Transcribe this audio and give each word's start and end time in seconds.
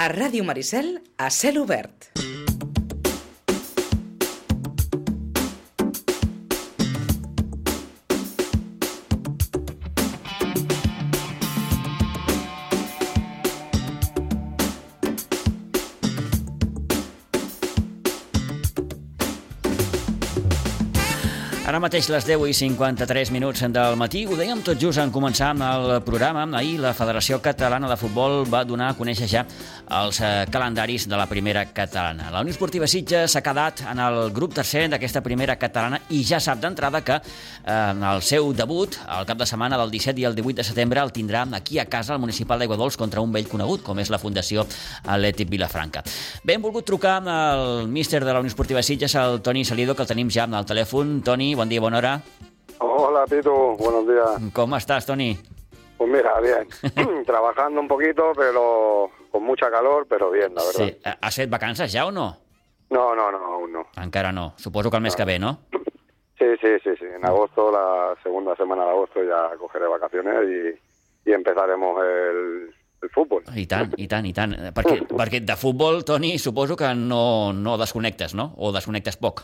A 0.00 0.06
Ràdio 0.06 0.44
Maricel, 0.46 0.92
a 1.18 1.26
cel 1.28 1.58
obert. 1.58 2.12
Ara 21.78 21.84
mateix 21.84 22.08
les 22.10 22.24
10 22.26 22.40
i 22.50 22.54
53 22.58 23.30
minuts 23.30 23.60
del 23.70 23.94
matí. 23.94 24.24
Ho 24.26 24.34
dèiem 24.34 24.64
tot 24.66 24.80
just 24.82 24.98
en 24.98 25.12
començar 25.14 25.52
amb 25.52 25.62
el 25.62 26.00
programa. 26.02 26.42
Ahir 26.58 26.80
la 26.82 26.90
Federació 26.90 27.36
Catalana 27.38 27.86
de 27.86 27.94
Futbol 27.94 28.40
va 28.50 28.64
donar 28.66 28.88
a 28.90 28.96
conèixer 28.98 29.28
ja 29.30 29.44
els 29.94 30.18
eh, 30.18 30.48
calendaris 30.50 31.06
de 31.06 31.14
la 31.14 31.28
primera 31.30 31.62
catalana. 31.70 32.32
La 32.34 32.40
Unió 32.42 32.50
Esportiva 32.50 32.88
Sitges 32.90 33.30
s'ha 33.30 33.42
quedat 33.46 33.84
en 33.92 34.02
el 34.02 34.32
grup 34.34 34.56
tercer 34.56 34.88
d'aquesta 34.90 35.22
primera 35.22 35.54
catalana 35.54 36.00
i 36.10 36.24
ja 36.26 36.40
sap 36.42 36.58
d'entrada 36.58 37.00
que 37.06 37.20
eh, 37.20 37.76
en 37.76 38.02
el 38.02 38.24
seu 38.26 38.50
debut, 38.58 38.98
al 39.06 39.30
cap 39.30 39.38
de 39.38 39.46
setmana 39.46 39.78
del 39.78 39.94
17 39.94 40.18
i 40.18 40.26
el 40.26 40.34
18 40.34 40.58
de 40.58 40.66
setembre, 40.66 40.98
el 41.06 41.14
tindrà 41.14 41.46
aquí 41.54 41.78
a 41.78 41.86
casa 41.86 42.16
al 42.16 42.20
municipal 42.20 42.58
d'Aigua 42.58 42.80
Dols 42.82 42.98
contra 42.98 43.22
un 43.22 43.30
vell 43.30 43.46
conegut, 43.46 43.86
com 43.86 44.02
és 44.02 44.10
la 44.10 44.18
Fundació 44.18 44.66
Atlètic 45.06 45.46
Vilafranca. 45.54 46.02
Bé, 46.42 46.58
hem 46.58 46.66
volgut 46.66 46.90
trucar 46.90 47.20
amb 47.20 47.30
el 47.36 47.86
míster 47.86 48.24
de 48.24 48.34
la 48.34 48.42
Unió 48.42 48.50
Esportiva 48.50 48.82
Sitges, 48.82 49.14
el 49.14 49.40
Toni 49.46 49.64
Salido, 49.64 49.94
que 49.94 50.02
el 50.02 50.10
tenim 50.10 50.34
ja 50.34 50.50
al 50.50 50.66
telèfon. 50.66 51.20
Toni, 51.22 51.54
buen 51.68 51.70
día, 51.70 51.80
buena 51.80 51.98
hora. 51.98 52.22
Hola, 52.78 53.24
Pitu, 53.26 53.50
buenos 53.78 54.06
días. 54.06 54.52
¿Cómo 54.54 54.76
estás, 54.76 55.04
Tony? 55.04 55.36
Pues 55.98 56.10
mira, 56.10 56.40
bien. 56.40 57.24
Trabajando 57.26 57.80
un 57.80 57.88
poquito, 57.88 58.32
pero 58.36 59.10
con 59.30 59.42
mucha 59.44 59.70
calor, 59.70 60.06
pero 60.08 60.30
bien, 60.30 60.54
la 60.54 60.62
verdad. 60.64 60.86
Sí. 60.86 61.10
¿Has 61.20 61.34
fet 61.36 61.50
vacances 61.50 61.92
ja 61.92 62.06
o 62.06 62.10
no? 62.12 62.38
No, 62.90 63.14
no, 63.14 63.30
no, 63.30 63.38
aún 63.38 63.72
no. 63.72 63.86
Encara 64.02 64.32
no. 64.32 64.54
Suposo 64.56 64.90
que 64.90 64.96
el 64.96 65.02
mes 65.02 65.12
No. 65.12 65.16
que 65.18 65.24
ve, 65.24 65.38
no? 65.38 65.58
Sí, 66.38 66.46
sí, 66.60 66.68
sí, 66.82 66.90
sí. 66.98 67.04
En 67.04 67.26
agosto, 67.26 67.70
la 67.70 68.14
segunda 68.22 68.54
semana 68.56 68.84
de 68.84 68.90
agosto, 68.90 69.20
ya 69.22 69.54
cogeré 69.58 69.86
vacaciones 69.88 70.34
y, 71.24 71.28
y 71.30 71.32
empezaremos 71.34 72.00
el, 72.02 72.74
el 73.02 73.10
fútbol. 73.10 73.42
I 73.54 73.66
tant, 73.66 73.92
i 73.98 74.06
tant, 74.08 74.24
i 74.24 74.32
tant. 74.32 74.54
Perquè, 74.72 75.02
perquè 75.18 75.40
de 75.44 75.56
futbol, 75.56 76.04
Toni, 76.04 76.38
suposo 76.38 76.76
que 76.76 76.94
no, 76.94 77.52
no 77.52 77.76
desconnectes, 77.76 78.34
no? 78.34 78.54
O 78.56 78.72
desconnectes 78.72 79.18
poc. 79.18 79.42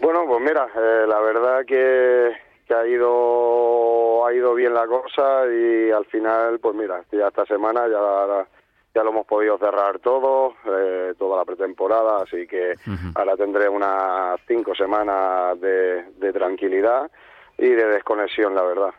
Bueno, 0.00 0.24
pues 0.26 0.40
mira, 0.40 0.68
eh, 0.76 1.04
la 1.06 1.20
verdad 1.20 1.64
que, 1.64 2.32
que 2.66 2.74
ha 2.74 2.86
ido 2.86 4.26
ha 4.26 4.32
ido 4.32 4.54
bien 4.54 4.74
la 4.74 4.86
cosa 4.86 5.46
y 5.46 5.90
al 5.90 6.06
final, 6.06 6.58
pues 6.58 6.74
mira, 6.74 7.04
ya 7.12 7.28
esta 7.28 7.44
semana 7.46 7.86
ya 7.88 8.46
ya 8.94 9.02
lo 9.02 9.10
hemos 9.10 9.26
podido 9.26 9.58
cerrar 9.58 9.98
todo, 9.98 10.54
eh, 10.66 11.14
toda 11.18 11.38
la 11.38 11.44
pretemporada, 11.44 12.22
así 12.22 12.46
que 12.46 12.74
ahora 13.16 13.36
tendré 13.36 13.68
unas 13.68 14.40
cinco 14.46 14.72
semanas 14.74 15.60
de, 15.60 16.04
de 16.16 16.32
tranquilidad 16.32 17.10
y 17.56 17.68
de 17.68 17.86
desconexión, 17.86 18.54
la 18.54 18.62
verdad. 18.62 18.90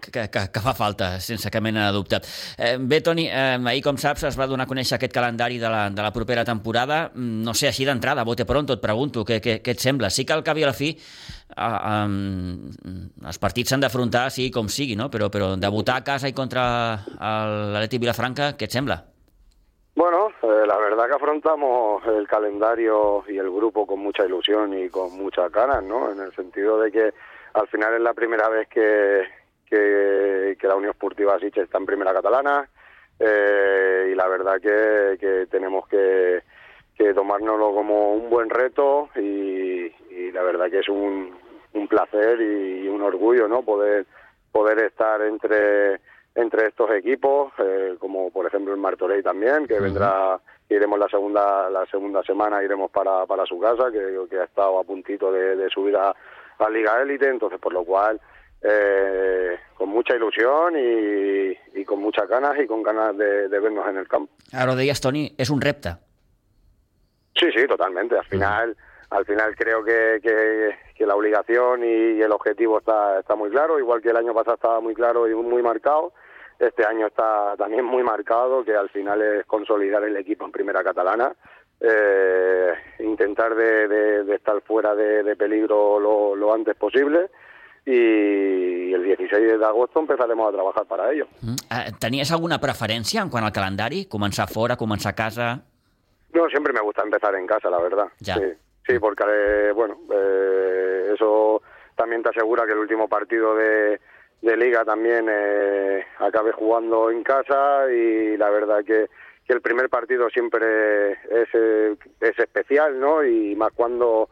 Que, 0.00 0.28
que, 0.28 0.50
que 0.52 0.60
fa 0.60 0.74
falta, 0.76 1.18
sense 1.24 1.50
cap 1.50 1.62
mena 1.64 1.86
de 1.88 1.92
dubte. 1.96 2.18
Eh, 2.58 2.76
bé, 2.78 3.00
Toni, 3.00 3.24
eh, 3.28 3.56
ahir, 3.64 3.82
com 3.82 3.96
saps, 3.96 4.26
es 4.28 4.36
va 4.38 4.46
donar 4.46 4.66
a 4.66 4.70
conèixer 4.70 4.98
aquest 4.98 5.14
calendari 5.14 5.56
de 5.58 5.70
la, 5.72 5.88
de 5.90 6.04
la 6.04 6.12
propera 6.12 6.44
temporada. 6.44 7.10
Mm, 7.14 7.40
No 7.48 7.54
sé, 7.54 7.68
així 7.70 7.86
d'entrada, 7.88 8.24
bote 8.24 8.44
pronto, 8.44 8.76
et 8.76 8.82
pregunto, 8.84 9.24
què, 9.24 9.40
què, 9.40 9.56
què 9.64 9.72
et 9.72 9.80
sembla? 9.80 10.10
Sí 10.12 10.26
que 10.28 10.36
al 10.36 10.44
cap 10.44 10.60
i 10.60 10.66
a 10.66 10.68
la 10.68 10.76
fi 10.76 10.90
eh, 10.92 11.00
eh, 11.56 13.26
els 13.26 13.40
partits 13.40 13.72
s'han 13.72 13.80
d'afrontar, 13.80 14.28
sigui 14.30 14.52
com 14.52 14.68
sigui, 14.68 14.96
no? 15.00 15.08
però, 15.08 15.30
però 15.32 15.54
debutar 15.56 15.96
a 15.96 16.04
casa 16.04 16.28
i 16.28 16.36
contra 16.36 17.00
l'Atleti 17.16 17.98
Vilafranca, 18.04 18.52
què 18.58 18.68
et 18.68 18.76
sembla? 18.76 19.00
Bueno, 19.96 20.26
eh, 20.42 20.66
la 20.66 20.76
verdad 20.76 21.06
que 21.06 21.14
afrontamos 21.14 22.02
el 22.06 22.26
calendario 22.26 23.24
y 23.28 23.38
el 23.38 23.48
grupo 23.48 23.86
con 23.86 24.00
mucha 24.00 24.26
ilusión 24.26 24.76
y 24.76 24.88
con 24.88 25.16
muchas 25.16 25.50
ganas, 25.52 25.84
¿no? 25.84 26.10
En 26.10 26.20
el 26.20 26.34
sentido 26.34 26.80
de 26.80 26.90
que 26.90 27.14
al 27.54 27.68
final 27.68 27.94
es 27.94 28.00
la 28.00 28.14
primera 28.14 28.48
vez 28.48 28.68
que, 28.68 29.22
que, 29.66 30.56
que 30.58 30.66
la 30.66 30.76
Unión 30.76 30.90
Esportiva 30.90 31.38
Sitges 31.38 31.64
está 31.64 31.78
en 31.78 31.86
primera 31.86 32.12
catalana 32.12 32.68
eh, 33.18 34.10
y 34.12 34.14
la 34.14 34.26
verdad 34.28 34.60
que, 34.60 35.16
que 35.18 35.46
tenemos 35.46 35.86
que, 35.88 36.42
que 36.96 37.14
tomárnoslo 37.14 37.72
como 37.72 38.14
un 38.14 38.28
buen 38.28 38.50
reto 38.50 39.08
y, 39.16 39.86
y 40.10 40.32
la 40.32 40.42
verdad 40.42 40.68
que 40.68 40.80
es 40.80 40.88
un, 40.88 41.32
un 41.72 41.88
placer 41.88 42.40
y 42.40 42.88
un 42.88 43.02
orgullo, 43.02 43.48
¿no? 43.48 43.62
Poder 43.62 44.06
poder 44.50 44.78
estar 44.80 45.20
entre 45.22 46.00
entre 46.36 46.66
estos 46.66 46.90
equipos, 46.90 47.52
eh, 47.58 47.94
como 48.00 48.30
por 48.32 48.46
ejemplo 48.46 48.74
el 48.74 48.80
Martorey 48.80 49.22
también, 49.22 49.66
que 49.68 49.78
vendrá, 49.78 50.40
iremos 50.68 50.98
la 50.98 51.08
segunda 51.08 51.70
la 51.70 51.86
segunda 51.86 52.22
semana, 52.24 52.62
iremos 52.62 52.90
para, 52.90 53.26
para 53.26 53.46
su 53.46 53.60
casa, 53.60 53.92
que, 53.92 54.26
que 54.28 54.40
ha 54.40 54.44
estado 54.44 54.80
a 54.80 54.84
puntito 54.84 55.30
de, 55.30 55.54
de 55.54 55.68
subir 55.70 55.96
a, 55.96 56.14
a 56.58 56.70
Liga 56.70 57.00
Élite, 57.02 57.28
entonces 57.28 57.58
por 57.60 57.72
lo 57.72 57.84
cual 57.84 58.20
eh, 58.62 59.58
con 59.76 59.90
mucha 59.90 60.16
ilusión 60.16 60.74
y, 60.76 61.80
y 61.80 61.84
con 61.84 62.00
muchas 62.00 62.26
ganas 62.28 62.58
y 62.58 62.66
con 62.66 62.82
ganas 62.82 63.16
de, 63.16 63.48
de 63.48 63.60
vernos 63.60 63.86
en 63.88 63.98
el 63.98 64.08
campo. 64.08 64.32
Ho 64.54 64.76
deies, 64.76 65.00
Toni, 65.00 65.34
és 65.36 65.50
un 65.50 65.60
repte. 65.60 65.96
Sí, 67.34 67.50
sí, 67.52 67.66
totalmente. 67.66 68.16
Al 68.16 68.24
final, 68.24 68.76
al 69.10 69.24
final 69.26 69.54
creo 69.56 69.82
que, 69.84 70.20
que, 70.22 70.76
que 70.94 71.06
la 71.06 71.16
obligación 71.16 71.82
y, 71.84 72.22
el 72.22 72.30
objetivo 72.32 72.78
está, 72.78 73.20
está 73.20 73.34
muy 73.34 73.50
claro, 73.50 73.78
igual 73.78 74.00
que 74.00 74.10
el 74.10 74.16
año 74.16 74.32
pasado 74.32 74.54
estaba 74.54 74.80
muy 74.80 74.94
claro 74.94 75.28
y 75.28 75.34
muy 75.34 75.62
marcado. 75.62 76.12
Este 76.58 76.86
año 76.86 77.08
está 77.08 77.56
también 77.58 77.84
muy 77.84 78.04
marcado, 78.04 78.64
que 78.64 78.76
al 78.76 78.88
final 78.88 79.20
es 79.20 79.44
consolidar 79.46 80.04
el 80.04 80.16
equipo 80.16 80.44
en 80.44 80.52
primera 80.52 80.84
catalana, 80.84 81.34
eh, 81.80 82.72
intentar 83.00 83.54
de, 83.54 83.88
de- 83.88 84.24
de 84.24 84.34
estar 84.34 84.60
fuera 84.62 84.94
de, 84.94 85.22
de 85.22 85.36
peligro 85.36 85.98
lo, 86.00 86.34
lo 86.36 86.52
antes 86.54 86.74
posible 86.76 87.30
y 87.86 88.92
el 88.94 89.02
16 89.04 89.58
de 89.58 89.64
agosto 89.64 90.00
empezaremos 90.00 90.48
a 90.48 90.52
trabajar 90.52 90.86
para 90.86 91.12
ello. 91.12 91.26
Mm. 91.42 91.54
Eh, 91.70 91.92
Tenies 92.00 92.32
alguna 92.32 92.58
preferència 92.60 93.20
en 93.22 93.28
quant 93.30 93.44
al 93.44 93.52
calendari? 93.52 94.06
Començar 94.08 94.46
fora, 94.48 94.76
començar 94.80 95.12
a 95.12 95.18
casa... 95.18 95.48
No, 96.34 96.48
siempre 96.48 96.72
me 96.72 96.80
gusta 96.80 97.02
empezar 97.04 97.34
en 97.36 97.46
casa, 97.46 97.68
la 97.70 97.78
verdad. 97.78 98.08
Ya. 98.18 98.34
Sí, 98.34 98.42
sí, 98.88 98.98
porque, 98.98 99.22
eh, 99.28 99.72
bueno, 99.72 99.98
eh, 100.12 101.12
eso 101.14 101.62
también 101.94 102.22
te 102.24 102.30
asegura 102.30 102.66
que 102.66 102.72
el 102.72 102.78
último 102.78 103.06
partido 103.06 103.54
de, 103.54 104.00
de 104.42 104.56
liga 104.56 104.84
también 104.84 105.26
eh, 105.30 106.04
acabe 106.18 106.50
jugando 106.52 107.10
en 107.10 107.22
casa 107.22 107.84
y 107.92 108.36
la 108.36 108.50
verdad 108.50 108.82
que, 108.84 109.06
que 109.46 109.52
el 109.52 109.60
primer 109.60 109.88
partido 109.88 110.28
siempre 110.30 111.12
es, 111.12 111.48
eh, 111.52 111.96
es 112.20 112.38
especial, 112.38 112.98
¿no? 112.98 113.24
Y 113.24 113.54
más 113.56 113.72
cuando 113.74 114.28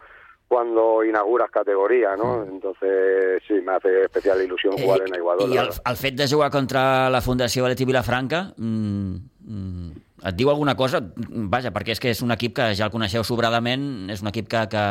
cuando 0.52 1.02
inauguras 1.02 1.50
categoría, 1.50 2.14
¿no? 2.14 2.44
Entonces, 2.44 3.42
sí, 3.48 3.54
me 3.64 3.72
hace 3.72 4.02
especial 4.02 4.42
ilusión 4.42 4.76
jugar 4.76 5.00
en 5.06 5.14
Aiguador. 5.14 5.48
I 5.48 5.56
el, 5.56 5.70
el 5.72 5.96
fet 5.96 6.14
de 6.14 6.26
jugar 6.28 6.50
contra 6.52 7.08
la 7.08 7.22
Fundació 7.24 7.64
Atleti 7.64 7.86
Vilafranca 7.88 8.42
mm, 8.58 9.14
mm, 9.48 10.02
et 10.28 10.36
diu 10.36 10.52
alguna 10.52 10.76
cosa? 10.76 11.00
Vaja, 11.00 11.72
perquè 11.72 11.96
és 11.96 12.02
que 12.04 12.12
és 12.12 12.20
un 12.20 12.36
equip 12.36 12.58
que 12.60 12.68
ja 12.76 12.84
el 12.84 12.92
coneixeu 12.92 13.24
sobradament, 13.24 14.10
és 14.12 14.20
un 14.20 14.28
equip 14.28 14.52
que, 14.52 14.66
que, 14.68 14.84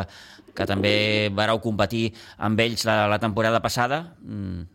que 0.58 0.66
també 0.66 0.96
vareu 1.30 1.62
competir 1.62 2.08
amb 2.42 2.58
ells 2.66 2.88
la, 2.90 3.04
la 3.12 3.22
temporada 3.22 3.62
passada. 3.62 4.02
Mm, 4.26 4.66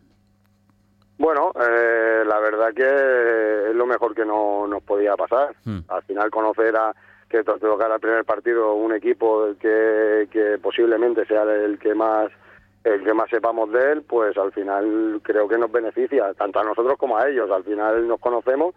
Bueno, 1.19 1.53
eh, 1.59 2.23
la 2.27 2.39
verdad 2.41 2.73
que 2.75 3.71
es 3.71 3.75
lo 3.75 3.87
mejor 3.87 4.15
que 4.15 4.25
no 4.25 4.67
nos 4.67 4.83
podía 4.83 5.17
pasar. 5.17 5.55
Hmm. 5.65 5.79
Al 5.89 6.03
final 6.03 6.31
conocer 6.31 6.77
a 6.77 6.95
que 7.29 7.43
te 7.43 7.59
tocara 7.59 7.95
el 7.95 8.01
primer 8.01 8.25
partido 8.25 8.75
un 8.75 8.93
equipo 8.95 9.49
que, 9.61 10.29
que 10.31 10.59
posiblemente 10.63 11.25
sea 11.27 11.43
el 11.43 11.79
que 11.79 11.95
más 11.95 12.31
el 12.85 13.03
que 13.03 13.13
más 13.15 13.29
sepamos 13.31 13.73
de 13.73 13.93
él, 13.93 14.03
pues 14.03 14.37
al 14.39 14.53
final 14.53 15.21
creo 15.25 15.49
que 15.49 15.59
nos 15.59 15.73
beneficia, 15.73 16.33
tanto 16.35 16.61
a 16.61 16.65
nosotros 16.65 16.97
como 16.97 17.17
a 17.19 17.29
ellos. 17.29 17.51
Al 17.51 17.65
final 17.65 18.07
nos 18.07 18.21
conocemos 18.21 18.77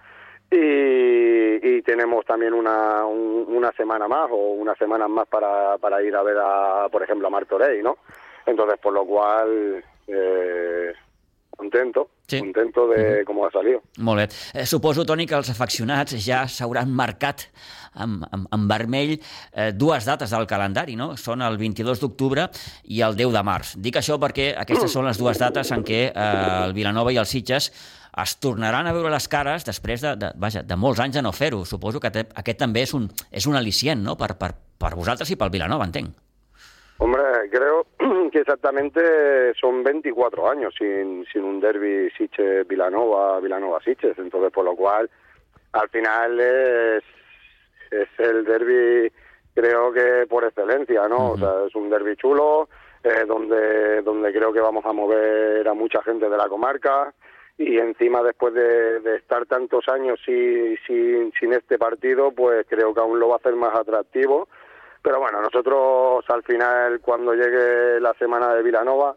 y, 0.49 0.57
y 0.57 1.81
tenemos 1.83 2.25
también 2.25 2.53
una, 2.55 3.05
un- 3.05 3.45
una 3.49 3.71
semana 3.73 4.07
más 4.07 4.27
o 4.31 4.35
unas 4.53 4.77
semanas 4.79 5.09
más 5.09 5.27
para, 5.27 5.77
para 5.77 6.01
ir 6.01 6.15
a 6.15 6.23
ver, 6.23 6.37
a, 6.41 6.87
por 6.91 7.03
ejemplo, 7.03 7.27
a 7.27 7.29
Martorey, 7.29 7.83
¿no? 7.83 7.97
Entonces, 8.47 8.79
por 8.79 8.93
lo 8.93 9.05
cual, 9.05 9.83
eh, 10.07 10.93
contento, 11.59 12.07
Sí. 12.29 12.39
contento 12.39 12.87
de 12.87 13.23
cómo 13.25 13.45
ha 13.45 13.51
salido. 13.51 13.81
molt 13.99 14.21
bé. 14.21 14.29
Eh, 14.53 14.65
suposo, 14.65 15.03
Toni, 15.05 15.25
que 15.27 15.35
els 15.35 15.49
afeccionats 15.51 16.15
ja 16.25 16.45
s'hauran 16.47 16.91
marcat 16.95 17.47
amb, 17.93 18.23
amb, 18.31 18.47
amb 18.55 18.69
vermell 18.71 19.17
eh, 19.51 19.71
dues 19.75 20.05
dates 20.07 20.31
del 20.31 20.47
calendari, 20.47 20.95
no? 20.95 21.11
Són 21.17 21.41
el 21.43 21.57
22 21.57 21.99
d'octubre 21.99 22.47
i 22.85 23.01
el 23.01 23.15
10 23.19 23.33
de 23.35 23.43
març. 23.43 23.73
Dic 23.77 23.99
això 23.99 24.17
perquè 24.21 24.53
aquestes 24.57 24.91
són 24.93 25.05
les 25.09 25.17
dues 25.19 25.37
dates 25.41 25.71
en 25.75 25.83
què 25.83 26.01
eh, 26.13 26.65
el 26.65 26.73
Vilanova 26.77 27.11
i 27.11 27.17
el 27.19 27.25
Sitges 27.27 27.71
es 28.19 28.37
tornaran 28.41 28.87
a 28.87 28.93
veure 28.95 29.11
les 29.13 29.27
cares 29.31 29.65
després 29.67 30.01
de, 30.01 30.15
de, 30.19 30.31
vaja, 30.35 30.63
de 30.63 30.75
molts 30.75 30.99
anys 30.99 31.15
de 31.19 31.21
no 31.25 31.31
fer-ho. 31.35 31.65
Suposo 31.65 31.99
que 31.99 32.07
aquest 32.09 32.57
també 32.59 32.81
és 32.87 32.93
un, 32.93 33.09
és 33.31 33.45
un 33.47 33.55
al·licient 33.59 34.01
no? 34.01 34.15
per, 34.17 34.33
per, 34.39 34.53
per 34.79 34.95
vosaltres 34.95 35.29
i 35.31 35.37
pel 35.39 35.51
Vilanova, 35.53 35.85
entenc. 35.85 36.15
Hombre, 36.99 37.21
creo 37.49 37.85
que 38.31 38.39
exactamente 38.41 38.99
son 39.59 39.78
24 40.09 40.49
años 40.49 40.73
sin, 40.77 41.25
sin 41.31 41.43
un 41.43 41.59
derby 41.59 42.09
Siches-Vilanova, 42.17 43.39
Vilanova-Siches, 43.39 44.17
entonces 44.17 44.51
por 44.51 44.65
lo 44.65 44.75
cual 44.75 45.09
al 45.73 45.89
final 45.89 46.39
es 46.39 47.03
el 48.17 48.43
derby 48.43 49.11
creo 49.53 49.91
que 49.91 50.25
por 50.27 50.45
excelencia, 50.45 51.07
¿no? 51.07 51.31
O 51.31 51.37
sea, 51.37 51.65
es 51.67 51.75
un 51.75 51.89
derby 51.89 52.15
chulo, 52.15 52.69
eh, 53.03 53.25
donde, 53.27 54.01
donde 54.01 54.31
creo 54.31 54.53
que 54.53 54.61
vamos 54.61 54.85
a 54.85 54.93
mover 54.93 55.67
a 55.67 55.73
mucha 55.73 56.01
gente 56.03 56.29
de 56.29 56.37
la 56.37 56.47
comarca 56.47 57.13
y 57.57 57.77
encima 57.77 58.23
después 58.23 58.53
de, 58.53 59.15
estar 59.17 59.45
tantos 59.45 59.87
años 59.89 60.19
sin, 60.25 60.77
sin, 60.87 61.33
sin 61.37 61.53
este 61.53 61.77
partido, 61.77 62.31
pues 62.31 62.65
creo 62.69 62.93
que 62.93 63.01
aún 63.01 63.19
lo 63.19 63.27
va 63.27 63.35
a 63.35 63.37
hacer 63.37 63.55
más 63.55 63.77
atractivo. 63.77 64.47
Pero 65.01 65.19
bueno, 65.19 65.41
nosotros 65.41 66.23
al 66.29 66.43
final, 66.43 66.99
cuando 67.01 67.33
llegue 67.33 67.99
la 67.99 68.13
semana 68.13 68.53
de 68.53 68.63
Vilanova, 68.63 69.15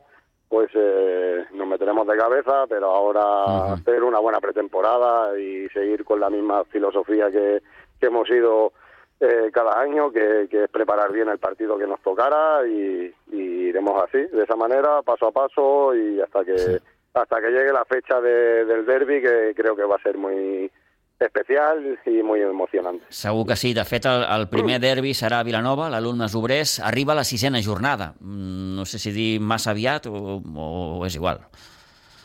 pues 0.52 0.68
eh, 0.74 1.46
nos 1.54 1.66
meteremos 1.66 2.06
de 2.06 2.14
cabeza, 2.14 2.66
pero 2.68 2.90
ahora 2.90 3.72
hacer 3.72 4.04
una 4.04 4.18
buena 4.18 4.38
pretemporada 4.38 5.38
y 5.38 5.66
seguir 5.70 6.04
con 6.04 6.20
la 6.20 6.28
misma 6.28 6.62
filosofía 6.64 7.30
que, 7.30 7.62
que 7.98 8.06
hemos 8.08 8.28
ido 8.28 8.74
eh, 9.18 9.50
cada 9.50 9.80
año, 9.80 10.12
que, 10.12 10.46
es 10.50 10.70
preparar 10.70 11.10
bien 11.10 11.30
el 11.30 11.38
partido 11.38 11.78
que 11.78 11.86
nos 11.86 12.02
tocara 12.02 12.66
y, 12.66 13.14
iremos 13.32 14.04
así, 14.04 14.18
de 14.18 14.42
esa 14.42 14.54
manera, 14.54 15.00
paso 15.00 15.28
a 15.28 15.32
paso 15.32 15.94
y 15.94 16.20
hasta 16.20 16.44
que 16.44 16.82
hasta 17.14 17.40
que 17.40 17.50
llegue 17.50 17.72
la 17.72 17.86
fecha 17.86 18.20
del 18.20 18.84
derby, 18.84 19.22
que 19.22 19.54
creo 19.56 19.74
que 19.74 19.84
va 19.84 19.96
a 19.96 20.02
ser 20.02 20.18
muy 20.18 20.70
especial 21.26 21.82
i 22.10 22.22
molt 22.26 22.44
emocionant. 22.44 23.00
Segur 23.08 23.46
que 23.48 23.56
sí. 23.56 23.72
De 23.74 23.84
fet, 23.88 24.06
el, 24.10 24.24
el 24.24 24.48
primer 24.52 24.78
derbi 24.82 25.14
serà 25.16 25.40
a 25.40 25.46
Vilanova, 25.46 25.90
l'alumnes 25.92 26.34
obrers. 26.38 26.78
Arriba 26.80 27.14
a 27.14 27.20
la 27.20 27.24
sisena 27.24 27.62
jornada. 27.62 28.12
Mm, 28.20 28.74
no 28.78 28.86
sé 28.86 28.98
si 28.98 29.12
dir 29.12 29.40
massa 29.40 29.72
aviat 29.72 30.08
o, 30.10 30.40
o 30.42 31.06
es 31.06 31.16
igual. 31.16 31.40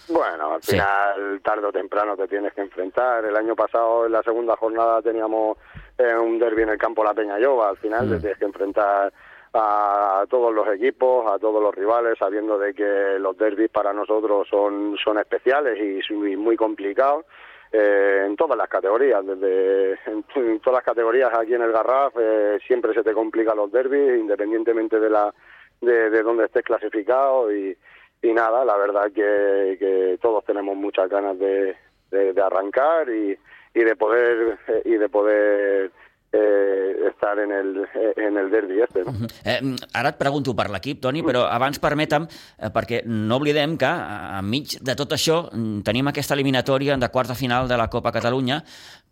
Bueno, 0.09 0.53
al 0.53 0.63
final, 0.63 1.41
tarde 1.43 1.67
o 1.67 1.71
temprano 1.71 2.15
te 2.15 2.27
tienes 2.27 2.53
que 2.53 2.61
enfrentar. 2.61 3.25
El 3.25 3.35
año 3.35 3.55
pasado, 3.55 4.05
en 4.05 4.13
la 4.13 4.23
segunda 4.23 4.55
jornada, 4.55 5.01
teníamos 5.01 5.57
eh, 5.97 6.15
un 6.15 6.39
derby 6.39 6.63
en 6.63 6.69
el 6.69 6.77
campo 6.77 7.03
La 7.03 7.13
Peña 7.13 7.37
Llova. 7.37 7.69
Al 7.69 7.77
final, 7.77 8.07
mm. 8.07 8.11
te 8.11 8.19
tienes 8.19 8.37
que 8.37 8.45
enfrentar 8.45 9.11
a 9.53 10.25
todos 10.29 10.53
los 10.53 10.67
equipos, 10.67 11.29
a 11.29 11.39
todos 11.39 11.61
los 11.61 11.73
rivales, 11.73 12.17
sabiendo 12.19 12.57
de 12.57 12.73
que 12.73 13.17
los 13.19 13.37
derbis 13.37 13.69
para 13.69 13.91
nosotros 13.91 14.47
son, 14.49 14.95
son 15.03 15.17
especiales 15.17 15.77
y 15.79 16.35
muy 16.35 16.55
complicados 16.55 17.25
eh, 17.71 18.23
en 18.25 18.35
todas 18.35 18.57
las 18.57 18.69
categorías, 18.69 19.25
desde 19.25 19.99
en, 20.05 20.23
todas 20.59 20.77
las 20.79 20.83
categorías 20.83 21.31
aquí 21.33 21.53
en 21.53 21.61
el 21.61 21.71
Garraf 21.71 22.13
eh, 22.19 22.59
siempre 22.65 22.93
se 22.93 23.03
te 23.03 23.13
complican 23.13 23.57
los 23.57 23.71
derbis, 23.71 24.19
independientemente 24.19 24.99
de 24.99 25.09
la 25.09 25.33
de, 25.81 26.09
de 26.09 26.23
dónde 26.23 26.45
estés 26.45 26.63
clasificado 26.63 27.51
y, 27.53 27.77
y 28.21 28.33
nada, 28.33 28.65
la 28.65 28.77
verdad 28.77 29.11
que, 29.13 29.77
que 29.77 30.17
todos 30.21 30.43
tenemos 30.45 30.75
muchas 30.75 31.09
ganas 31.09 31.37
de, 31.37 31.75
de, 32.09 32.33
de 32.33 32.41
arrancar 32.41 33.09
y, 33.09 33.37
y 33.73 33.83
de 33.83 33.95
poder 33.95 34.57
y 34.85 34.95
de 34.95 35.09
poder 35.09 35.91
eh, 36.31 37.09
estar 37.09 37.39
en 37.39 37.51
el, 37.51 37.87
en 38.15 38.37
el 38.37 38.49
derbi 38.51 38.81
este. 38.81 39.03
No? 39.03 39.11
Uh 39.11 39.15
-huh. 39.15 39.31
eh, 39.43 39.75
ara 39.93 40.09
et 40.09 40.17
pregunto 40.17 40.55
per 40.55 40.69
l'equip, 40.69 41.01
Toni, 41.01 41.23
però 41.23 41.47
abans 41.49 41.79
permetem, 41.79 42.27
eh, 42.57 42.69
perquè 42.69 43.03
no 43.05 43.35
oblidem 43.35 43.77
que 43.77 43.91
enmig 44.39 44.79
de 44.81 44.95
tot 44.95 45.11
això 45.11 45.49
mm, 45.51 45.81
tenim 45.81 46.07
aquesta 46.07 46.33
eliminatòria 46.33 46.97
de 46.97 47.09
quarta 47.09 47.35
final 47.35 47.67
de 47.67 47.77
la 47.77 47.87
Copa 47.87 48.11
Catalunya 48.11 48.63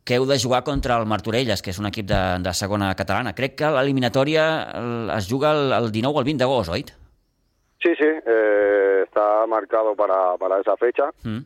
que 0.04 0.16
heu 0.16 0.26
de 0.26 0.38
jugar 0.38 0.64
contra 0.64 0.98
el 0.98 1.06
Martorelles, 1.06 1.62
que 1.62 1.72
és 1.72 1.80
un 1.80 1.88
equip 1.88 2.06
de, 2.06 2.38
de 2.40 2.54
segona 2.54 2.94
catalana. 2.94 3.34
Crec 3.34 3.56
que 3.56 3.72
l'eliminatòria 3.72 4.44
es 5.18 5.28
juga 5.28 5.52
el, 5.52 5.74
el 5.74 5.92
19 5.92 6.16
o 6.16 6.20
el 6.20 6.26
20 6.26 6.44
d'agost, 6.44 6.70
oi? 6.70 6.86
Sí, 7.82 7.92
sí, 7.98 8.06
eh, 8.06 9.04
está 9.04 9.46
marcado 9.48 9.96
para, 9.96 10.38
para 10.38 10.60
esa 10.60 10.78
fecha. 10.78 11.10
Mm. 11.24 11.42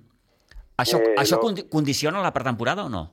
Això, 0.77 1.00
eh, 1.00 1.16
això 1.18 1.39
no... 1.39 1.56
condiciona 1.69 2.21
la 2.21 2.33
pretemporada 2.33 2.86
o 2.86 2.89
no? 2.89 3.10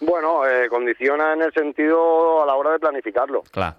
Bueno, 0.00 0.46
eh, 0.46 0.68
condiciona 0.68 1.32
en 1.32 1.42
el 1.42 1.52
sentido 1.52 2.42
a 2.42 2.46
la 2.46 2.54
hora 2.54 2.72
de 2.72 2.78
planificarlo. 2.78 3.42
Claro. 3.50 3.76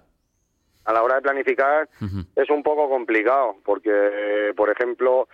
A 0.86 0.94
la 0.94 1.04
hora 1.04 1.16
de 1.16 1.22
planificar 1.22 1.88
es 2.36 2.50
un 2.50 2.64
poco 2.64 2.90
complicado, 2.90 3.58
porque, 3.64 4.54
por 4.56 4.72
ejemplo, 4.72 5.28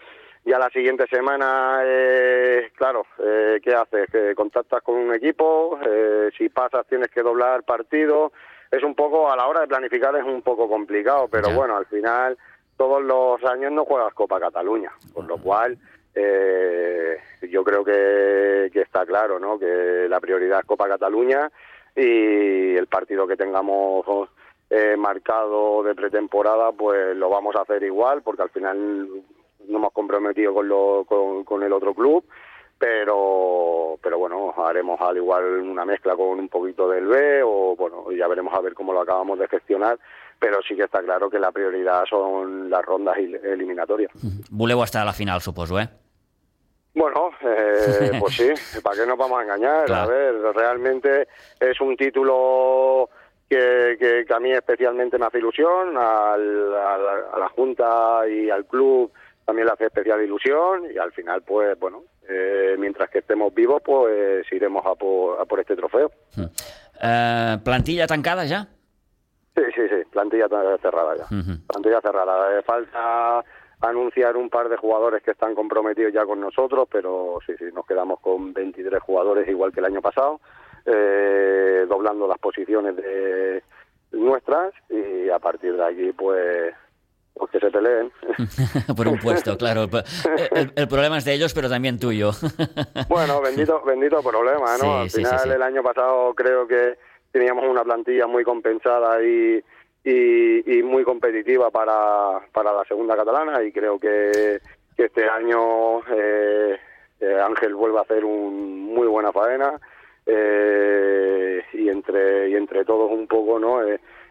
ya 0.46 0.60
la 0.60 0.70
siguiente 0.70 1.08
semana, 1.08 1.80
eh, 1.84 2.72
claro, 2.76 3.06
eh, 3.18 3.60
¿qué 3.64 3.74
haces? 3.74 4.08
Que 4.12 4.36
contactas 4.36 4.84
con 4.84 4.96
un 4.96 5.14
equipo, 5.14 5.80
eh, 5.84 6.30
si 6.38 6.50
pasas 6.50 6.86
tienes 6.88 7.10
que 7.10 7.24
doblar 7.24 7.64
partido. 7.64 8.32
Es 8.70 8.84
un 8.84 8.94
poco, 8.94 9.32
a 9.32 9.36
la 9.36 9.48
hora 9.48 9.62
de 9.62 9.68
planificar 9.68 10.16
es 10.16 10.24
un 10.24 10.44
poco 10.44 10.70
complicado, 10.70 11.28
pero 11.30 11.50
bueno, 11.52 11.78
al 11.78 11.88
final 11.88 12.38
todos 12.78 13.02
los 13.02 13.44
años 13.46 13.72
no 13.72 13.86
juegas 13.86 14.14
Copa 14.14 14.40
Cataluña, 14.40 14.92
por 15.14 15.26
lo 15.26 15.38
cual 15.38 15.80
eh, 16.16 17.18
yo 17.50 17.64
creo 17.64 17.84
que, 17.84 18.72
está 18.74 19.06
claro, 19.06 19.40
¿no? 19.40 19.60
Que 19.60 20.08
la 20.10 20.20
prioridad 20.20 20.60
es 20.60 20.66
Copa 20.66 20.88
Cataluña 20.88 21.52
y 21.96 22.76
el 22.76 22.88
partido 22.88 23.28
que 23.28 23.38
tengamos 23.38 24.06
eh, 24.70 24.96
marcado 24.98 25.84
de 25.84 25.96
pretemporada, 25.96 26.72
pues 26.72 27.16
lo 27.16 27.30
vamos 27.30 27.56
a 27.56 27.62
hacer 27.62 27.84
igual, 27.84 28.22
porque 28.22 28.44
al 28.44 28.50
final 28.50 29.08
no 29.68 29.78
hemos 29.78 29.94
comprometido 29.94 30.54
con, 30.54 30.68
lo, 30.68 31.06
con 31.06 31.64
el 31.64 31.74
otro 31.74 31.94
club, 31.94 32.26
pero 32.78 33.98
pero 34.06 34.20
bueno, 34.20 34.54
haremos 34.58 35.02
al 35.02 35.18
igual 35.18 35.44
una 35.62 35.84
mezcla 35.84 36.16
con 36.16 36.40
un 36.40 36.48
poquito 36.48 36.88
del 36.88 37.08
B 37.08 37.42
o 37.44 37.76
bueno, 37.76 38.12
ya 38.12 38.28
veremos 38.28 38.54
a 38.54 38.62
ver 38.62 38.76
cómo 38.76 38.94
lo 38.94 39.02
acabamos 39.02 39.40
de 39.40 39.48
gestionar, 39.48 39.98
pero 40.40 40.60
sí 40.62 40.76
que 40.76 40.84
está 40.84 41.02
claro 41.02 41.30
que 41.30 41.40
la 41.40 41.52
prioridad 41.52 42.04
son 42.08 42.70
las 42.70 42.86
rondas 42.86 43.18
eliminatorias. 43.18 44.12
Voleu 44.52 44.84
estar 44.84 45.02
a 45.02 45.06
la 45.06 45.14
final, 45.14 45.42
suposo, 45.42 45.80
eh? 45.80 45.90
Bueno, 46.96 47.32
eh, 47.42 48.12
pues 48.20 48.36
sí, 48.36 48.80
¿para 48.82 48.98
qué 48.98 49.06
nos 49.06 49.18
vamos 49.18 49.40
a 49.40 49.44
engañar? 49.44 49.92
A 49.92 50.08
ver, 50.08 50.36
realmente 50.56 51.28
es 51.60 51.80
un 51.82 51.96
título 51.98 53.10
que, 53.50 53.98
que, 54.28 54.34
a 54.34 54.40
mí 54.40 54.52
especialmente 54.52 55.20
me 55.20 55.26
hace 55.26 55.40
ilusión, 55.40 55.98
al, 55.98 56.74
a 56.74 57.38
la 57.38 57.50
Junta 57.50 58.28
y 58.28 58.50
al 58.50 58.66
club 58.66 59.12
también 59.46 59.68
le 59.68 59.74
hace 59.74 59.86
especial 59.86 60.24
ilusión 60.24 60.86
y 60.92 60.98
al 60.98 61.12
final, 61.12 61.44
pues 61.44 61.78
bueno, 61.80 62.04
eh, 62.28 62.76
mientras 62.80 63.10
que 63.10 63.20
estemos 63.20 63.54
vivos, 63.54 63.82
pues 63.86 64.52
iremos 64.52 64.84
a 64.86 64.96
por, 64.96 65.40
a 65.40 65.46
por 65.46 65.60
este 65.60 65.76
trofeo. 65.76 66.12
Eh, 67.02 67.58
¿Plantilla 67.64 68.08
tancada 68.08 68.46
ya? 68.46 68.68
Sí, 69.56 69.62
sí, 69.76 69.82
sí, 69.88 70.04
plantilla 70.12 70.48
cerrada 70.82 71.16
ya. 71.16 71.28
Plantilla 71.68 72.02
cerrada. 72.02 72.62
falta 72.64 73.44
anunciar 73.90 74.38
un 74.38 74.50
par 74.50 74.70
de 74.70 74.78
jugadores 74.78 75.24
que 75.24 75.32
están 75.32 75.56
comprometidos 75.56 76.14
ya 76.14 76.26
con 76.26 76.40
nosotros, 76.40 76.88
pero 76.92 77.40
sí, 77.46 77.54
sí, 77.58 77.66
nos 77.74 77.86
quedamos 77.86 78.20
con 78.20 78.54
23 78.54 79.02
jugadores 79.02 79.48
igual 79.48 79.72
que 79.72 79.80
el 79.80 79.86
año 79.86 80.02
pasado, 80.02 80.40
eh, 80.86 81.86
doblando 81.88 82.28
las 82.28 82.40
posiciones 82.40 82.96
de 82.96 83.64
nuestras 84.12 84.74
y 84.90 85.30
a 85.30 85.40
partir 85.40 85.76
de 85.76 85.84
aquí 85.84 86.12
pues 86.14 86.74
pues 87.36 87.52
que 87.52 87.60
se 87.60 87.70
peleen. 87.70 88.12
Por 88.96 89.08
un 89.08 89.20
puesto, 89.20 89.58
claro. 89.58 89.90
El, 90.76 90.88
problema 90.88 91.18
es 91.18 91.26
de 91.26 91.34
ellos, 91.34 91.54
pero 91.54 91.70
también 91.70 92.00
tuyo. 92.00 92.32
bueno, 93.10 93.42
bendito, 93.42 93.82
bendito 93.86 94.24
problema, 94.24 94.78
¿no? 94.82 95.00
Al 95.00 95.10
final, 95.10 95.52
el 95.52 95.62
año 95.62 95.84
pasado 95.84 96.34
creo 96.34 96.66
que 96.66 96.98
teníamos 97.32 97.66
una 97.66 97.84
plantilla 97.84 98.26
muy 98.26 98.46
compensada 98.46 99.22
y, 99.22 99.62
y, 100.06 100.84
muy 100.84 101.04
competitiva 101.04 101.72
para, 101.72 102.40
para 102.52 102.72
la 102.72 102.84
segunda 102.86 103.16
catalana 103.16 103.64
y 103.64 103.72
creo 103.72 104.00
que, 104.00 104.60
este 104.98 105.28
año 105.28 106.00
eh, 106.10 106.80
eh, 107.20 107.42
Ángel 107.42 107.76
vuelve 107.76 107.98
a 107.98 108.04
hacer 108.04 108.24
un 108.24 108.94
muy 108.94 109.08
buena 109.08 109.34
faena 109.34 109.78
eh, 110.26 111.62
y 111.74 111.90
entre 111.90 112.50
y 112.50 112.56
entre 112.56 112.86
todos 112.86 113.12
un 113.12 113.28
poco 113.28 113.60
no 113.60 113.82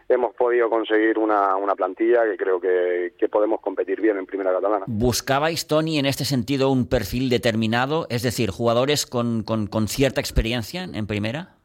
hemos 0.09 0.33
podido 0.33 0.67
conseguir 0.69 1.19
una, 1.19 1.55
una 1.55 1.75
plantilla 1.75 2.23
que 2.23 2.35
creo 2.35 2.59
que, 2.59 3.13
que, 3.17 3.29
podemos 3.29 3.59
competir 3.59 4.01
bien 4.01 4.17
en 4.17 4.25
primera 4.25 4.51
catalana. 4.53 4.85
¿Buscabais, 4.87 5.67
Tony, 5.67 5.99
en 5.99 6.05
este 6.05 6.25
sentido 6.25 6.69
un 6.69 6.87
perfil 6.87 7.29
determinado, 7.29 8.05
es 8.09 8.21
decir, 8.21 8.51
jugadores 8.51 9.05
con, 9.05 9.43
con, 9.43 9.65
con 9.67 9.87
cierta 9.87 10.21
experiencia 10.21 10.83
en 10.83 11.07
primera? 11.07 11.55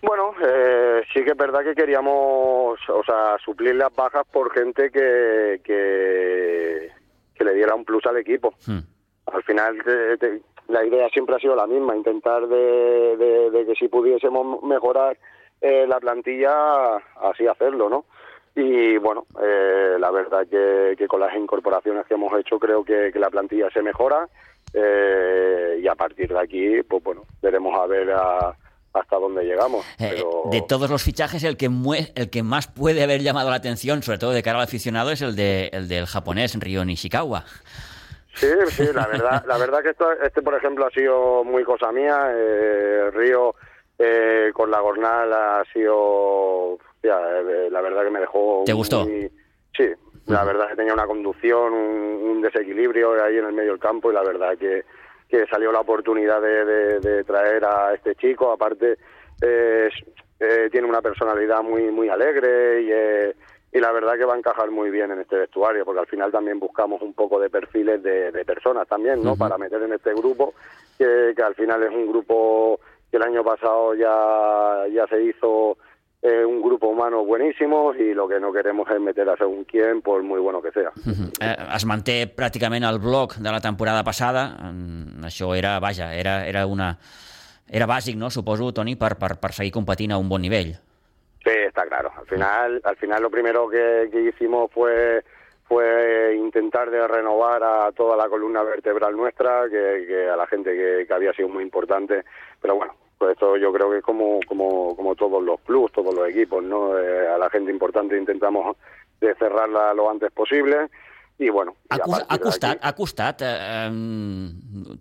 Bueno, 0.00 0.32
eh, 0.40 0.77
sí 1.12 1.24
que 1.24 1.30
es 1.30 1.36
verdad 1.36 1.62
que 1.62 1.74
queríamos, 1.74 2.78
o 2.88 3.02
sea, 3.04 3.36
suplir 3.44 3.74
las 3.74 3.94
bajas 3.94 4.24
por 4.30 4.52
gente 4.52 4.90
que, 4.90 5.60
que, 5.64 6.90
le 7.44 7.54
diera 7.54 7.74
un 7.74 7.84
plus 7.84 8.04
al 8.06 8.16
equipo. 8.18 8.54
Hmm. 8.66 8.80
Al 9.26 9.42
final, 9.42 9.76
la 10.68 10.84
idea 10.84 11.08
siempre 11.10 11.36
ha 11.36 11.38
sido 11.38 11.54
la 11.54 11.66
misma, 11.66 11.96
intentar 11.96 12.46
de, 12.48 13.16
de, 13.16 13.66
que 13.66 13.74
si 13.74 13.88
pudiésemos 13.88 14.62
mejorar 14.62 15.18
eh, 15.60 15.86
la 15.86 16.00
plantilla, 16.00 16.96
así 17.22 17.46
hacerlo, 17.46 17.88
¿no? 17.88 18.04
Y 18.54 18.96
bueno, 18.96 19.26
eh, 19.40 19.96
la 19.98 20.10
verdad 20.10 20.46
que, 20.48 20.96
que 20.96 21.06
con 21.06 21.20
las 21.20 21.34
incorporaciones 21.36 22.06
que 22.06 22.14
hemos 22.14 22.32
hecho 22.38 22.58
creo 22.58 22.82
que, 22.84 23.10
que 23.12 23.18
la 23.18 23.30
plantilla 23.30 23.70
se 23.70 23.82
mejora 23.82 24.28
y 24.74 25.88
a 25.88 25.94
partir 25.94 26.28
de 26.28 26.38
aquí, 26.38 26.82
pues 26.82 27.02
bueno, 27.02 27.22
veremos 27.40 27.78
a 27.78 27.86
ver 27.86 28.10
a 28.10 28.54
hasta 28.92 29.16
dónde 29.16 29.44
llegamos. 29.44 29.84
Eh, 29.98 30.22
de 30.50 30.62
todos 30.62 30.90
los 30.90 31.02
fichajes, 31.02 31.44
el 31.44 31.56
que, 31.56 31.70
el 32.14 32.30
que 32.30 32.42
más 32.42 32.68
puede 32.68 33.02
haber 33.02 33.22
llamado 33.22 33.50
la 33.50 33.56
atención, 33.56 34.02
sobre 34.02 34.18
todo 34.18 34.32
de 34.32 34.42
cara 34.42 34.58
al 34.58 34.64
aficionado, 34.64 35.10
es 35.10 35.22
el, 35.22 35.36
de, 35.36 35.70
el 35.72 35.88
del 35.88 36.06
japonés 36.06 36.58
Ryo 36.58 36.84
Nishikawa. 36.84 37.44
Sí, 38.34 38.46
sí, 38.70 38.84
la 38.94 39.06
verdad, 39.06 39.44
la 39.46 39.58
verdad 39.58 39.82
que 39.82 39.90
esto, 39.90 40.12
este, 40.12 40.42
por 40.42 40.54
ejemplo, 40.54 40.86
ha 40.86 40.90
sido 40.90 41.42
muy 41.44 41.64
cosa 41.64 41.90
mía. 41.90 42.30
Eh, 42.30 43.10
Río 43.12 43.54
eh, 43.98 44.50
con 44.54 44.70
la 44.70 44.80
Gornal 44.80 45.32
ha 45.32 45.64
sido, 45.72 46.78
ya, 47.02 47.18
eh, 47.18 47.68
la 47.70 47.80
verdad 47.80 48.04
que 48.04 48.10
me 48.10 48.20
dejó... 48.20 48.62
¿Te 48.64 48.72
gustó? 48.72 49.04
sí, 49.04 49.88
la 50.26 50.44
verdad 50.44 50.68
que 50.68 50.76
tenía 50.76 50.92
una 50.92 51.06
conducción, 51.06 51.72
un, 51.72 52.30
un 52.30 52.42
desequilibrio 52.42 53.22
ahí 53.22 53.38
en 53.38 53.46
el 53.46 53.52
medio 53.52 53.72
del 53.72 53.80
campo 53.80 54.10
y 54.10 54.14
la 54.14 54.22
verdad 54.22 54.56
que, 54.56 54.84
que 55.28 55.46
salió 55.46 55.70
la 55.72 55.80
oportunidad 55.80 56.40
de, 56.40 56.64
de- 56.64 57.00
de 57.00 57.24
traer 57.24 57.64
a 57.64 57.94
este 57.94 58.14
chico, 58.14 58.50
aparte 58.50 58.96
eh, 59.40 59.88
eh, 60.40 60.68
tiene 60.70 60.86
una 60.88 61.02
personalidad 61.02 61.62
muy 61.62 61.90
muy 61.90 62.08
alegre 62.08 62.82
y, 62.82 62.88
eh, 62.92 63.34
y 63.72 63.78
la 63.80 63.92
verdad 63.92 64.14
que 64.16 64.24
va 64.24 64.34
a 64.34 64.38
encajar 64.38 64.70
muy 64.70 64.90
bien 64.90 65.10
en 65.10 65.20
este 65.20 65.36
vestuario, 65.36 65.84
porque 65.84 66.00
al 66.00 66.06
final 66.06 66.32
también 66.32 66.58
buscamos 66.58 67.02
un 67.02 67.12
poco 67.12 67.38
de 67.38 67.50
perfiles 67.50 68.02
de, 68.02 68.32
de 68.32 68.44
personas 68.44 68.88
también, 68.88 69.22
¿no? 69.22 69.36
Para 69.36 69.58
meter 69.58 69.82
en 69.82 69.92
este 69.92 70.14
grupo, 70.14 70.54
que, 70.96 71.34
que 71.36 71.42
al 71.42 71.54
final 71.54 71.82
es 71.82 71.90
un 71.90 72.08
grupo 72.08 72.80
que 73.10 73.18
el 73.18 73.22
año 73.24 73.44
pasado 73.44 73.94
ya, 73.94 74.86
ya 74.90 75.06
se 75.08 75.22
hizo 75.22 75.76
eh, 76.22 76.44
un 76.44 76.60
grupo 76.60 76.88
humano 76.88 77.24
buenísimo 77.24 77.94
y 77.94 78.12
lo 78.12 78.26
que 78.28 78.40
no 78.40 78.52
queremos 78.52 78.90
es 78.90 79.00
meter 79.00 79.28
a 79.28 79.36
según 79.36 79.64
quién, 79.64 80.02
por 80.02 80.22
muy 80.22 80.40
bueno 80.40 80.60
que 80.60 80.72
sea. 80.72 80.90
Mhm. 81.04 81.30
Eh, 81.40 81.56
es 81.76 81.86
manté 81.86 82.26
pràcticament 82.26 82.88
el 82.88 82.98
bloc 82.98 83.36
de 83.36 83.50
la 83.52 83.60
temporada 83.60 84.02
passada. 84.02 84.56
Mm, 84.72 85.24
Això 85.24 85.54
era, 85.54 85.78
vaja, 85.80 86.14
era, 86.14 86.46
era 86.46 86.66
una... 86.66 86.98
Era 87.70 87.84
bàsic, 87.86 88.16
no?, 88.16 88.30
suposo, 88.30 88.72
Toni, 88.72 88.96
per, 88.96 89.16
per, 89.20 89.36
per 89.36 89.52
seguir 89.52 89.70
competint 89.70 90.12
a 90.12 90.16
un 90.16 90.28
bon 90.28 90.40
nivell. 90.40 90.72
Sí, 91.44 91.52
está 91.66 91.84
claro. 91.86 92.10
Al 92.16 92.26
final, 92.26 92.80
al 92.82 92.96
final 92.96 93.22
lo 93.22 93.30
primero 93.30 93.68
que, 93.68 94.08
que 94.10 94.22
hicimos 94.22 94.70
fue 94.72 95.22
fue 95.68 96.34
intentar 96.34 96.90
de 96.90 97.06
renovar 97.06 97.62
a 97.62 97.92
toda 97.92 98.16
la 98.16 98.26
columna 98.30 98.62
vertebral 98.62 99.14
nuestra, 99.14 99.68
que, 99.68 100.06
que 100.06 100.26
a 100.26 100.34
la 100.34 100.46
gente 100.46 100.72
que, 100.72 101.04
que 101.06 101.12
había 101.12 101.34
sido 101.34 101.50
muy 101.50 101.62
importante. 101.62 102.24
Pero 102.58 102.76
bueno, 102.76 102.94
pues 103.18 103.32
esto 103.32 103.56
yo 103.56 103.72
creo 103.72 103.90
que 103.90 103.98
es 103.98 104.04
como 104.04 104.38
como 104.46 104.94
como 104.96 105.14
todos 105.16 105.42
los 105.42 105.60
clubs, 105.60 105.92
todos 105.92 106.14
los 106.14 106.28
equipos, 106.28 106.62
¿no? 106.62 106.96
Eh, 106.98 107.28
a 107.28 107.36
la 107.38 107.50
gente 107.50 107.70
importante 107.72 108.16
intentamos 108.16 108.76
de 109.20 109.34
cerrarla 109.34 109.92
lo 109.94 110.08
antes 110.10 110.30
posible 110.32 110.88
y 111.40 111.50
bueno. 111.50 111.74
Ha, 111.90 111.96
a 111.96 111.98
cos- 111.98 112.10
partir 112.10 112.26
ha 112.30 112.38
costat, 112.38 112.78
ha 112.82 112.92
costat. 112.94 113.42
Eh, 113.42 113.46
eh, 113.50 113.90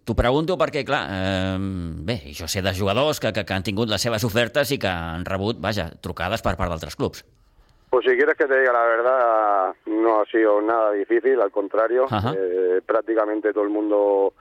T'ho 0.06 0.16
pregunto 0.16 0.58
perquè, 0.58 0.84
clar, 0.86 1.08
eh, 1.12 1.58
bé, 1.60 2.18
jo 2.38 2.48
sé 2.48 2.62
de 2.62 2.74
jugadors 2.78 3.20
que, 3.20 3.32
que, 3.34 3.44
que 3.46 3.54
han 3.54 3.64
tingut 3.66 3.90
les 3.90 4.02
seves 4.02 4.24
ofertes 4.24 4.72
i 4.72 4.78
que 4.78 4.88
han 4.90 5.26
rebut, 5.26 5.58
vaja, 5.62 5.90
trucades 6.02 6.42
per 6.46 6.56
part 6.58 6.70
d'altres 6.70 6.96
clubs. 6.96 7.24
Pues 7.90 8.04
si 8.06 8.18
quieres 8.18 8.36
que 8.38 8.46
te 8.46 8.60
diga 8.60 8.74
la 8.74 8.84
verdad, 8.86 9.74
no 9.86 10.20
ha 10.22 10.26
sido 10.26 10.62
nada 10.62 10.92
difícil, 10.92 11.40
al 11.42 11.52
contrario, 11.52 12.06
Ajá. 12.10 12.34
eh, 12.38 12.82
prácticamente 12.86 13.54
todo 13.54 13.64
el 13.64 13.70
mundo 13.70 14.34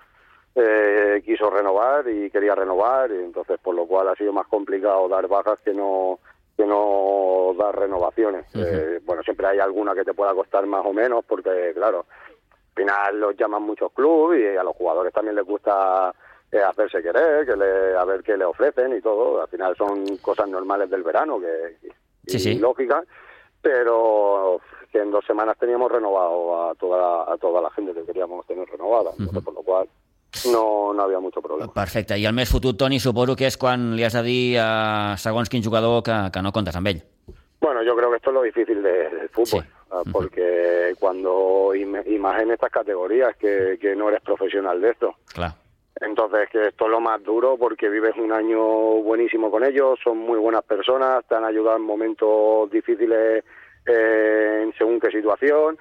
eh, 0.57 1.23
quiso 1.25 1.51
renovar 1.51 2.09
y 2.09 2.31
quería 2.31 2.55
renovar, 2.55 3.11
y 3.11 3.17
entonces 3.17 3.59
por 3.63 3.75
lo 3.75 3.87
cual 3.87 4.09
ha 4.09 4.15
sido 4.17 4.33
más 4.33 4.47
complicado 4.47 5.09
dar 5.09 5.29
bajas 5.29 5.59
que 5.65 5.73
no 5.75 6.19
que 6.57 6.65
no 6.65 7.55
dar 7.59 7.79
renovaciones. 7.79 8.47
Eh, 8.55 9.01
bueno, 9.05 9.23
siempre 9.23 9.47
hay 9.47 9.59
alguna 9.59 9.95
que 9.95 10.05
te 10.05 10.15
pueda 10.15 10.33
costar 10.35 10.65
más 10.67 10.85
o 10.87 10.93
menos, 10.95 11.23
porque 11.27 11.73
claro, 11.75 12.07
al 12.09 12.75
final 12.75 13.21
los 13.21 13.37
llaman 13.37 13.63
muchos 13.63 13.93
clubes 13.93 14.55
y 14.55 14.57
a 14.57 14.63
los 14.65 14.75
jugadores 14.75 15.13
también 15.13 15.37
les 15.37 15.45
gusta 15.45 16.15
eh, 16.51 16.59
hacerse 16.63 17.03
querer, 17.03 17.45
que 17.45 17.55
le, 17.57 17.95
a 17.95 18.05
ver 18.07 18.23
qué 18.23 18.39
le 18.39 18.47
ofrecen 18.47 18.97
y 18.97 19.03
todo. 19.03 19.43
Al 19.43 19.49
final 19.49 19.77
son 19.77 20.17
cosas 20.23 20.49
normales 20.49 20.89
del 20.89 21.03
verano 21.03 21.39
que 21.39 21.77
Sí, 22.27 22.39
sí. 22.39 22.59
lógicas, 22.59 23.05
pero 23.61 24.61
que 24.91 24.99
en 25.01 25.11
dos 25.11 25.25
semanas 25.27 25.59
teníamos 25.59 25.93
renovado 25.93 26.71
a 26.71 26.75
toda 26.77 27.31
a 27.31 27.37
toda 27.37 27.61
la 27.61 27.71
gente 27.71 27.93
que 27.93 28.05
queríamos 28.05 28.47
tener 28.47 28.67
renovada, 28.69 29.11
entonces, 29.19 29.45
por 29.45 29.53
lo 29.55 29.63
cual 29.63 29.89
no, 30.53 30.93
no 30.95 31.03
había 31.03 31.21
mucho 31.21 31.41
problema. 31.43 31.73
Perfecte. 31.73 32.19
I 32.19 32.27
el 32.27 32.35
més 32.35 32.51
fotut, 32.51 32.77
Toni, 32.79 32.99
suposo 33.01 33.37
que 33.37 33.47
és 33.47 33.57
quan 33.57 33.95
li 33.97 34.05
has 34.05 34.13
de 34.15 34.23
dir 34.23 34.59
a 34.61 35.17
segons 35.19 35.49
quin 35.49 35.63
jugador 35.65 36.03
que, 36.03 36.17
que 36.33 36.43
no 36.43 36.53
comptes 36.53 36.77
amb 36.77 36.89
ell. 36.89 37.03
Bueno, 37.61 37.83
yo 37.83 37.97
creo 37.97 38.11
que 38.11 38.17
esto 38.17 38.31
es 38.31 38.35
lo 38.35 38.43
difícil 38.43 38.83
de- 38.83 39.11
del 39.11 39.29
fútbol, 39.31 39.63
Sí. 39.65 39.71
ah, 39.91 40.01
Ujú. 40.03 40.13
porque 40.13 40.95
cuando 41.01 41.75
y, 41.75 41.85
me- 41.85 42.03
y 42.07 42.19
más 42.19 42.41
en 42.43 42.51
estas 42.53 42.71
categorías 42.71 43.35
que, 43.37 43.79
que 43.81 43.97
no 43.97 44.09
eres 44.09 44.21
profesional 44.23 44.81
de 44.81 44.91
esto. 44.91 45.15
Clar. 45.35 45.55
Entonces, 45.99 46.51
que 46.51 46.69
esto 46.69 46.85
es 46.85 46.91
lo 46.91 47.01
más 47.01 47.23
duro 47.23 47.57
porque 47.57 47.89
vives 47.89 48.15
un 48.19 48.31
año 48.31 48.61
buenísimo 49.03 49.51
con 49.51 49.65
ellos, 49.65 49.99
son 50.05 50.19
muy 50.19 50.39
buenas 50.39 50.63
personas, 50.65 51.25
te 51.27 51.35
han 51.35 51.45
ayudado 51.45 51.79
en 51.79 51.83
momentos 51.85 52.71
difíciles 52.71 53.43
eh, 53.87 54.61
en 54.65 54.73
según 54.77 55.01
qué 55.01 55.11
situación 55.11 55.79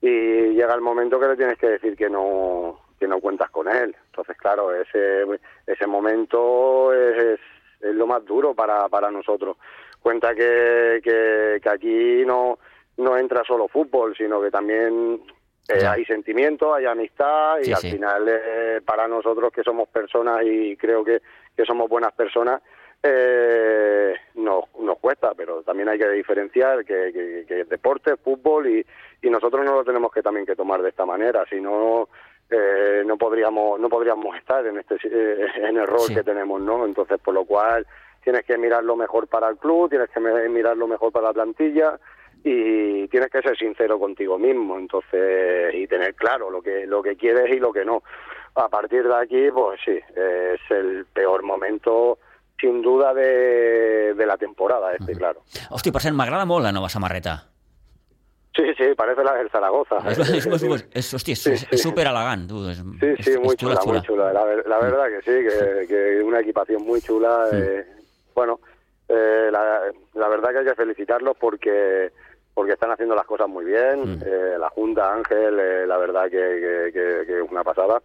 y 0.00 0.08
llega 0.54 0.74
el 0.74 0.80
momento 0.80 1.20
que 1.20 1.28
le 1.28 1.36
tienes 1.36 1.56
que 1.58 1.68
decir 1.68 1.96
que 1.96 2.10
no 2.10 2.80
que 3.04 3.08
no 3.08 3.20
cuentas 3.20 3.50
con 3.50 3.68
él. 3.68 3.94
Entonces, 4.06 4.36
claro, 4.38 4.74
ese 4.74 5.24
ese 5.66 5.86
momento 5.86 6.92
es, 6.94 7.16
es, 7.22 7.40
es 7.80 7.94
lo 7.94 8.06
más 8.06 8.24
duro 8.24 8.54
para, 8.54 8.88
para 8.88 9.10
nosotros. 9.10 9.58
Cuenta 10.00 10.34
que, 10.34 11.00
que, 11.04 11.60
que 11.62 11.68
aquí 11.68 12.24
no, 12.26 12.58
no 12.96 13.16
entra 13.18 13.44
solo 13.44 13.68
fútbol, 13.68 14.16
sino 14.16 14.40
que 14.40 14.50
también 14.50 15.20
eh, 15.68 15.86
hay 15.86 16.04
sentimientos, 16.06 16.74
hay 16.74 16.86
amistad 16.86 17.58
y 17.60 17.64
Sí, 17.64 17.72
al 17.72 17.78
sí. 17.80 17.90
final 17.92 18.24
eh, 18.26 18.80
para 18.84 19.06
nosotros 19.06 19.52
que 19.52 19.62
somos 19.62 19.88
personas 19.88 20.42
y 20.44 20.74
creo 20.76 21.04
que, 21.04 21.20
que 21.54 21.64
somos 21.66 21.88
buenas 21.88 22.12
personas, 22.12 22.62
eh, 23.02 24.14
nos, 24.34 24.64
nos 24.80 24.98
cuesta, 24.98 25.34
pero 25.34 25.62
también 25.62 25.90
hay 25.90 25.98
que 25.98 26.08
diferenciar 26.08 26.86
que, 26.86 27.12
que, 27.12 27.44
que 27.46 27.60
es 27.60 27.68
deporte, 27.68 28.16
fútbol 28.16 28.66
y, 28.66 28.86
y 29.20 29.28
nosotros 29.28 29.62
no 29.62 29.74
lo 29.74 29.84
tenemos 29.84 30.10
que 30.10 30.22
también 30.22 30.46
que 30.46 30.56
tomar 30.56 30.80
de 30.80 30.88
esta 30.88 31.04
manera, 31.04 31.44
si 31.50 31.60
no 31.60 32.08
eh, 32.56 33.02
no 33.04 33.16
podríamos 33.16 33.80
no 33.80 33.88
podríamos 33.88 34.36
estar 34.36 34.64
en 34.66 34.78
este 34.78 34.96
eh, 35.04 35.46
en 35.56 35.76
el 35.76 35.86
rol 35.86 36.06
Sí. 36.08 36.14
que 36.14 36.22
tenemos, 36.22 36.60
¿no? 36.60 36.84
Entonces 36.86 37.18
por 37.20 37.34
lo 37.34 37.44
cual 37.44 37.86
tienes 38.22 38.44
que 38.44 38.56
mirar 38.56 38.82
lo 38.84 38.96
mejor 38.96 39.26
para 39.28 39.48
el 39.48 39.56
club, 39.56 39.90
tienes 39.90 40.08
que 40.10 40.20
mi- 40.20 40.48
mirar 40.48 40.76
lo 40.76 40.86
mejor 40.86 41.10
para 41.12 41.28
la 41.28 41.32
plantilla 41.34 41.98
y 42.42 43.08
tienes 43.08 43.30
que 43.30 43.40
ser 43.42 43.56
sincero 43.56 43.98
contigo 43.98 44.38
mismo, 44.38 44.78
entonces 44.78 45.74
y 45.74 45.86
tener 45.86 46.14
claro 46.14 46.50
lo 46.50 46.60
que 46.62 46.86
lo 46.86 47.02
que 47.02 47.16
quieres 47.16 47.50
y 47.54 47.58
lo 47.58 47.72
que 47.72 47.84
no. 47.84 48.02
A 48.56 48.68
partir 48.68 49.02
de 49.08 49.14
aquí, 49.16 49.50
pues 49.52 49.80
sí, 49.84 49.98
es 50.14 50.60
el 50.70 51.06
peor 51.12 51.42
momento 51.42 52.18
sin 52.60 52.82
duda 52.82 53.12
de, 53.12 54.14
de 54.14 54.26
la 54.26 54.36
temporada 54.36 54.92
este, 54.94 55.12
claro. 55.16 55.40
Hosti, 55.70 55.90
per 55.90 56.00
cert, 56.04 56.14
m'agrada 56.14 56.46
molt 56.46 56.62
la 56.64 56.70
nova 56.72 56.88
samarreta. 56.88 57.32
Sí, 58.54 58.62
sí, 58.78 58.84
parece 58.96 59.24
la 59.24 59.34
del 59.34 59.50
Zaragoza. 59.50 59.96
És, 60.08 60.18
és, 60.18 60.30
és, 60.46 60.62
és, 60.62 60.84
és, 60.94 61.14
hosti, 61.14 61.32
és, 61.32 61.42
Sí, 63.00 63.14
sí. 63.24 63.38
muy 63.42 63.56
chula, 63.56 63.80
muy 63.84 64.00
chula. 64.02 64.32
La, 64.32 64.44
ver- 64.44 64.64
la 64.68 64.78
verdad 64.78 65.06
que 65.08 65.22
sí, 65.22 65.42
que, 65.48 65.86
que 65.88 66.22
una 66.22 66.38
equipación 66.40 66.82
muy 66.84 67.00
chula. 67.00 67.48
eh, 67.52 67.84
bueno, 68.34 68.60
eh, 69.08 69.48
la, 69.50 69.80
la 70.14 70.28
verdad 70.28 70.50
que 70.52 70.58
hay 70.58 70.64
que 70.66 70.74
felicitarlos 70.74 71.36
porque 71.38 72.12
porque 72.54 72.74
están 72.74 72.92
haciendo 72.92 73.16
las 73.16 73.26
cosas 73.26 73.48
muy 73.48 73.64
bien. 73.64 74.18
Mm. 74.18 74.22
eh, 74.24 74.54
la 74.60 74.68
Junta, 74.70 75.12
Ángel, 75.12 75.58
eh, 75.58 75.86
la 75.88 75.96
verdad 75.98 76.26
que, 76.30 76.90
que, 76.94 77.22
es 77.22 77.50
una 77.50 77.64
pasada. 77.64 78.00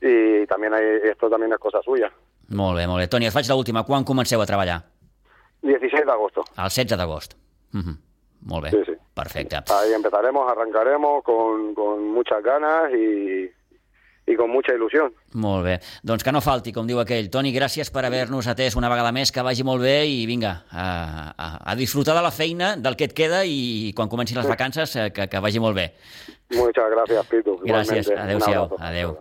Y 0.00 0.44
también 0.48 0.74
hay, 0.74 0.84
esto 1.04 1.30
también 1.30 1.52
es 1.52 1.58
cosa 1.60 1.80
suya. 1.80 2.10
Molt 2.48 2.76
bé, 2.76 2.88
molt 2.88 2.98
bé. 2.98 3.06
Toni, 3.06 3.26
et 3.26 3.32
faig 3.32 3.46
l'última. 3.48 3.84
Quan 3.86 4.02
comenceu 4.04 4.42
a 4.42 4.46
treballar? 4.46 4.80
16 5.62 6.04
de 6.04 6.10
agosto. 6.10 6.42
El 6.58 6.66
16 6.68 6.98
d'agost. 6.98 7.36
Mhm. 7.70 7.94
Molt 8.50 8.64
bé. 8.64 8.70
Sí, 8.74 8.82
sí. 8.90 8.98
Perfecte. 9.14 9.56
Ahí 9.68 9.92
empezaremos, 9.92 10.50
arrancaremos 10.50 11.22
con, 11.22 11.74
con 11.74 12.08
muchas 12.08 12.42
ganas 12.42 12.90
y, 12.94 13.50
y 14.26 14.36
con 14.36 14.50
mucha 14.50 14.72
ilusión. 14.74 15.12
Molt 15.34 15.64
bé. 15.64 15.80
Doncs 16.02 16.24
que 16.24 16.32
no 16.32 16.40
falti, 16.40 16.72
com 16.72 16.86
diu 16.88 17.00
aquell. 17.02 17.28
Toni, 17.32 17.52
gràcies 17.52 17.90
per 17.92 18.06
haver-nos 18.08 18.48
atès 18.48 18.76
una 18.78 18.88
vegada 18.92 19.12
més, 19.12 19.32
que 19.32 19.44
vagi 19.44 19.66
molt 19.66 19.82
bé 19.82 20.06
i 20.06 20.22
vinga, 20.26 20.54
a, 20.70 20.86
a, 21.36 21.50
a 21.72 21.76
disfrutar 21.76 22.14
de 22.16 22.22
la 22.22 22.30
feina, 22.32 22.76
del 22.76 22.96
que 22.96 23.10
et 23.10 23.16
queda 23.16 23.42
i 23.44 23.92
quan 23.96 24.08
comencin 24.08 24.38
les 24.40 24.48
vacances, 24.48 24.96
eh, 24.96 25.10
que, 25.12 25.28
que 25.28 25.44
vagi 25.44 25.60
molt 25.60 25.76
bé. 25.76 25.90
Muchas 26.56 26.88
gracias, 26.90 27.26
Pitu. 27.26 27.58
Gràcies. 27.64 28.08
Adéu-siau. 28.16 28.64
abrazo. 28.64 28.80
Adéu. 28.80 29.18